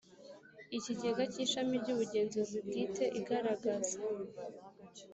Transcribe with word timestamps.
ikigega 0.77 1.23
kishami 1.33 1.75
ryubugenzuzi 1.83 2.57
bwite 2.65 3.03
igaragaza 3.19 3.95